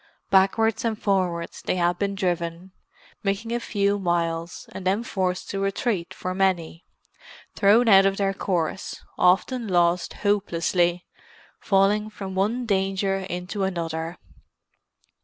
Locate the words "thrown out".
7.55-8.07